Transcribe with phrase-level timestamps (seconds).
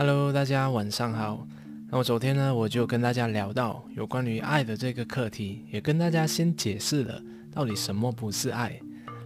[0.00, 1.46] Hello，大家晚上好。
[1.90, 7.22] 那我昨天呢，我就跟大家聊到有关于爱的这个课题，也跟大家先解释了
[7.52, 8.80] 到底什么不是爱。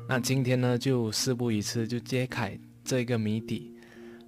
[0.08, 3.72] 那今天呢，就事不宜迟，就揭开这个谜底。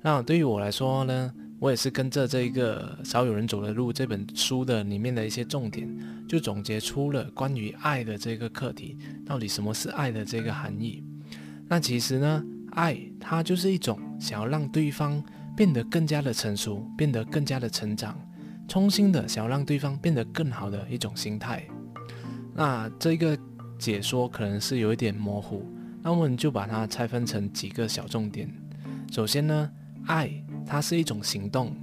[0.01, 5.93] 那对于我来说呢，我也是跟着这一个少有人走的路这本书的里面的一些重点，
[6.29, 11.03] 就总结出了关于爱的这个课题，到底什么是爱的这个含义。
[11.67, 15.21] 那其实呢，爱它就是一种想要让对方。
[15.57, 18.15] 变得更加的成熟，变得更加的成长，
[18.69, 21.67] 衷心的想要让对方变得更好的一种心态。
[22.55, 23.37] 那这个
[23.79, 25.65] 解说可能是有一点模糊，
[26.03, 28.49] 那我们就把它拆分成几个小重点。
[29.11, 29.71] 首先呢，
[30.07, 30.31] 爱
[30.67, 31.75] 它是一种行动。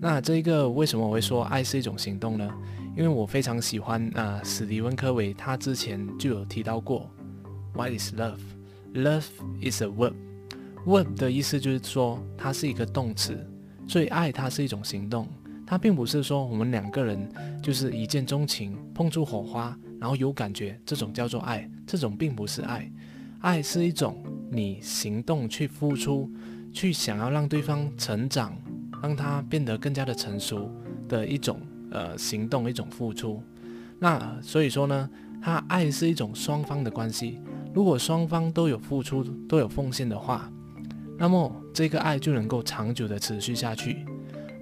[0.00, 2.50] 那这个为什么我会说爱是一种行动呢？
[2.96, 7.08] 因为我非常喜欢啊，史蒂文科维他之前就有提到过
[7.72, 8.40] ，What is love?
[8.94, 9.26] Love
[9.62, 10.14] is a verb.
[10.86, 13.36] Verb 的意思就是说，它是一个动词，
[13.86, 15.28] 所以爱它是一种行动，
[15.66, 17.30] 它并不是说我们两个人
[17.62, 22.90] 就是一见钟情，碰出火花，然后有感觉，这种叫做爱，这种并不是爱，
[23.40, 24.16] 爱是一种
[24.50, 26.30] 你行动去付出，
[26.72, 28.56] 去想要让对方成长，
[29.02, 30.70] 让他变得更加的成熟
[31.06, 33.42] 的一种呃行动，一种付出。
[33.98, 35.10] 那所以说呢，
[35.42, 37.38] 它爱是一种双方的关系，
[37.74, 40.50] 如果双方都有付出，都有奉献的话。
[41.20, 44.06] 那么这个爱就能够长久的持续下去。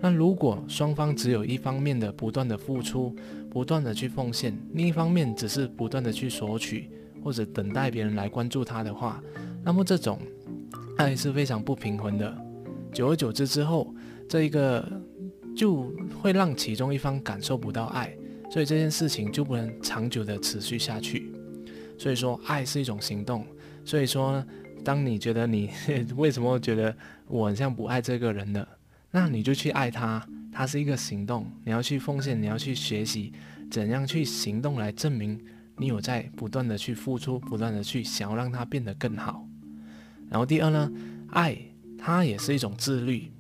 [0.01, 3.15] 那如果双方只有一方面的不断的付出，
[3.49, 6.91] 不断的去奉献，另一方面只是不断的去索取
[7.23, 9.23] 或者等待别人来关注他的话，
[9.63, 10.19] 那么这种
[10.97, 12.37] 爱是非常不平衡的。
[12.93, 13.95] 久而久之之后，
[14.29, 14.85] 这一个
[15.55, 18.13] 就会让其中一方感受不到爱，
[18.51, 21.33] 所以这件事情就不能长久的持续下去。
[21.97, 23.47] 所以说，爱是一种行动。
[23.85, 24.45] 所以说。
[24.89, 25.69] 当你觉得你
[26.17, 28.67] 为什么觉得我很像不爱这个人的，
[29.11, 33.31] 那你就去爱他，他是一个行动，你要去奉献，你要去学习
[33.71, 35.39] 怎样去行动来证明
[35.77, 39.47] 你有在不断的去付出，不断的去想要让他变得更好。
[40.31, 40.91] 然后第二呢，
[41.33, 41.59] 爱
[41.99, 43.31] 它也是一种自律。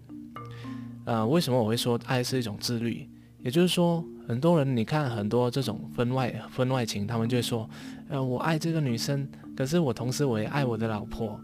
[1.06, 3.08] 呃，为什么我会说爱是一种自律？
[3.42, 7.68] 也就是说，很多人你看很多这种婚外婚外情，他们就会说，
[8.08, 9.26] 呃，我爱这个女生。
[9.56, 11.40] 可是我同时我也爱我的老婆，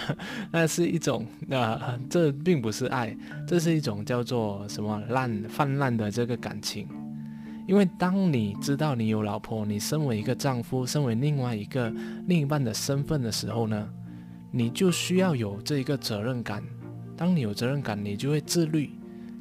[0.50, 3.14] 那是一种啊，这并不是爱，
[3.46, 6.88] 这是一种叫做什么烂泛滥的这个感情。
[7.66, 11.92] 因为当你知道你有老婆，你身为一个丈夫，身为另外一个
[12.26, 13.86] 另一半的身份的时候呢，
[14.50, 16.62] 你就需要有这一个责任感。
[17.14, 18.90] 当你有责任感，你就会自律。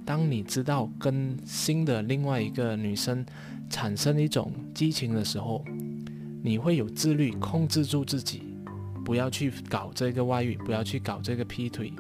[0.07, 3.23] 当你知道跟新的另外一个女生
[3.69, 5.63] 产生一种激情的时候。
[6.44, 8.44] 你会有自律，控制住自己，
[9.03, 11.91] 不要去搞这个外遇，不要去搞这个劈腿，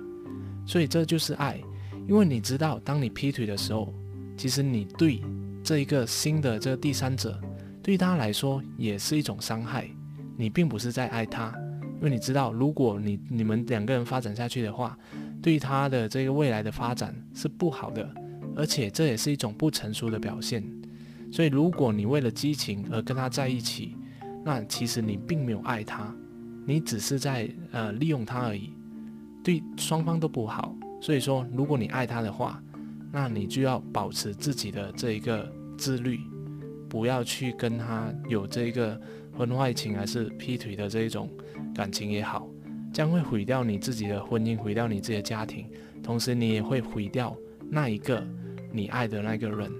[0.65, 1.59] 所以这就是爱，
[2.07, 3.93] 因为你知道，当你劈腿的时候，
[4.37, 5.19] 其实你对
[5.63, 7.37] 这一个新的这个第三者，
[7.83, 9.89] 对他来说也是一种伤害。
[10.37, 11.53] 你并不是在爱他，
[11.97, 14.97] 因为你知道，如果你你们两个人发展下去的话，
[15.47, 18.05] 对他的这个未来的发展是不好的，
[18.53, 20.61] 而且这也是一种不成熟的表现。
[21.31, 23.95] 所以，如果你为了激情而跟他在一起，
[24.43, 26.13] 那其实你并没有爱他，
[26.65, 28.73] 你只是在呃利用他而已，
[29.41, 30.75] 对双方都不好。
[30.99, 32.61] 所以说，如果你爱他的话，
[33.09, 36.19] 那你就要保持自己的这一个自律，
[36.89, 38.99] 不要去跟他有这个
[39.31, 41.29] 婚外情还是劈腿的这一种
[41.73, 42.49] 感情也好，
[42.97, 45.69] 将会毁掉你自己的婚姻，毁掉你自己的家庭，
[46.01, 47.37] 同时你也会毁掉
[47.69, 48.25] 那一个
[48.71, 49.71] 你爱的那个人。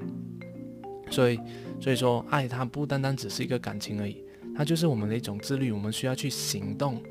[1.10, 1.40] 所以，
[1.82, 4.24] 所以说，爱它不单单只是一个感情而已。
[4.56, 7.02] 它就是我们的一种自律，我们需要去行动，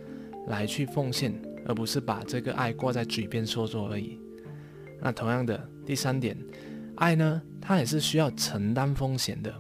[0.47, 1.35] 来去奉献，
[1.67, 4.17] 而不是把这个爱挂在嘴边说说而已。
[5.01, 6.39] 那同样的，第三点，
[6.95, 9.53] 爱呢，它也是需要承担风险的，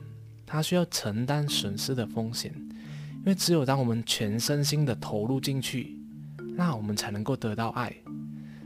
[0.46, 5.98] 它需要承担损失的风险，因为只有当我们全身心的投入进去，
[6.56, 7.94] 那我们才能够得到爱。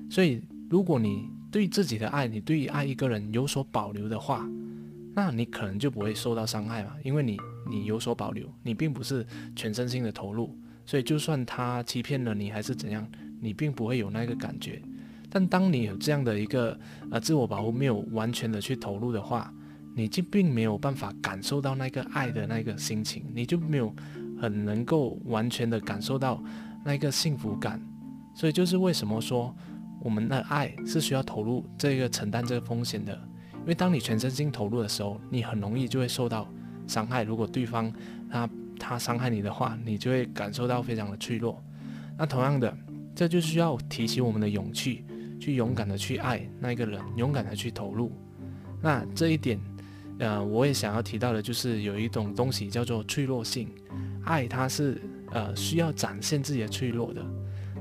[0.09, 0.41] 所以，
[0.71, 4.49] 如果你对自己的爱，你对于爱一个人有所保留的话，
[5.15, 7.37] 那你可能就不会受到伤害嘛，因为你
[7.69, 9.27] 你有所保留，你并不是
[9.57, 10.57] 全身心的投入，
[10.87, 13.07] 所以就算他欺骗了你还是怎样，
[13.41, 14.81] 你并不会有那个感觉。
[15.29, 16.79] 但当你有这样的一个
[17.11, 19.53] 呃自我保护，没有完全的去投入的话，
[19.95, 23.95] 你就并没有办法感受到那个爱的那个心情，你就没有
[24.41, 26.43] 很能够完全的感受到
[26.85, 27.81] 那个幸福感。
[28.35, 29.55] 所以就是为什么说
[30.03, 33.12] 我们的爱是需要投入这个承担这个风险的。
[33.61, 36.49] 因为当你全身心投入的时候，你很容易就会受到
[36.87, 37.23] 伤害。
[37.23, 37.93] 如果对方
[38.31, 38.49] 他
[38.79, 41.62] 他伤害你的话，你就会感受到非常的脆弱。
[42.17, 42.75] 那同样的，
[43.15, 45.05] 这就需要提起我们的勇气，
[45.38, 48.11] 去勇敢的去爱那个人，勇敢的去投入。
[48.81, 49.61] 那这一点，
[50.19, 53.69] 呃，我也想要提到的，就是有一种东西叫做脆弱性。
[54.25, 55.00] 爱它是
[55.32, 57.23] 呃需要展现自己的脆弱的。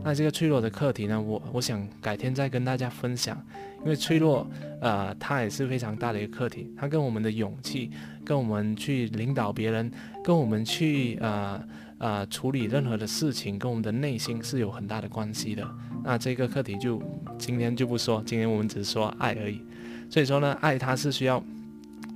[0.02, 3.38] 那这个脆弱的课题呢，我我想改天再跟大家分享。
[3.82, 4.46] 因为脆弱，
[4.82, 6.70] 呃，它也是非常大的一个课题。
[6.76, 7.90] 它跟我们的勇气，
[8.26, 9.90] 跟我们去领导别人，
[10.22, 11.62] 跟我们去呃
[11.98, 15.66] 呃处理任何的事情，跟我们的内心是有很大的关系的。
[16.04, 17.02] 那这个课题就
[17.38, 19.62] 今天就不说，今天我们只是说爱而已。
[20.10, 21.42] 所以说呢，爱它是需要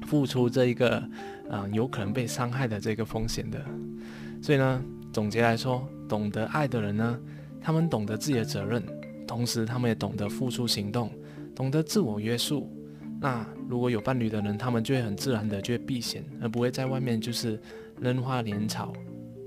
[0.05, 1.01] 付出这一个，
[1.49, 3.63] 呃，有可能被伤害的这个风险的。
[4.41, 4.83] 所以呢，
[5.13, 7.19] 总结来说，懂得爱的人呢，
[7.61, 8.83] 他们懂得自己的责任，
[9.27, 11.11] 同时他们也懂得付出行动，
[11.55, 12.67] 懂得自我约束。
[13.21, 17.61] 那如果有伴侣的人，他们就会很自然的就会避嫌，而不会在外面就是
[18.01, 18.91] 扔花连草。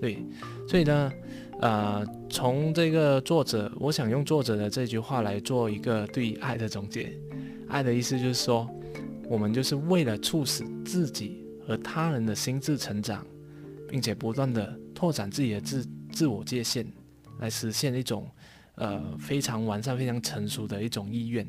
[0.00, 0.24] 对，
[0.68, 1.12] 所以呢，
[1.60, 7.12] 呃，从这个作者，我想用作者的这句话来做一个对爱的总结。
[7.66, 8.68] 爱的意思就是说，
[9.28, 13.26] 我们就是为了促使自己和他人的心智成长，
[13.88, 16.86] 并且不断的拓展自己的自自我界限，
[17.38, 18.26] 来实现一种
[18.76, 21.46] 呃非常完善、非常成熟的一种意愿。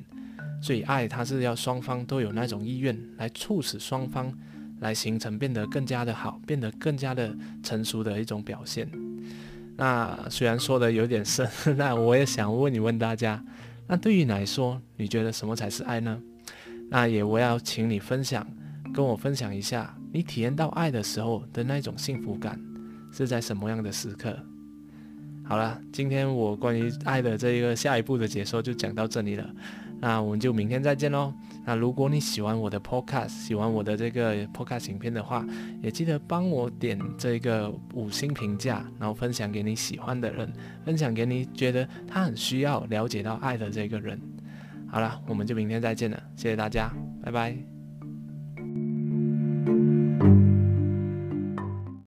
[0.61, 4.31] 所以，爱它是要双方都有那种意愿，来促使双方
[4.81, 7.33] 来形成变得更加的好、变得更加的
[7.63, 8.89] 成熟的一种表现。
[9.77, 11.47] 那虽然说的有点深，
[11.77, 13.41] 那我也想问你问大家。
[13.87, 16.21] 那对于你来说，你觉得什么才是爱呢？
[16.89, 18.45] 那也我要请你分享，
[18.93, 22.59] 跟我分享一下你体验到爱的时候的那种幸福感
[23.11, 24.37] 是在什么样的时刻。
[25.43, 29.49] 好了，今天我关于爱的这一个下一步的解说就讲到这里了。
[29.99, 31.33] 那我们就明天再见喽。
[31.65, 35.43] 那如果你喜欢我的 podcast，喜欢我的这个 podcast 影片的话，
[35.81, 40.51] 也记得帮我点这个五星评价，然后分享给你喜欢的人，
[40.85, 44.19] 分享给你觉得他很需要了解到爱的这个人。
[44.87, 46.91] 好了，我们就明天再见了，谢谢大家，
[47.23, 47.76] 拜拜。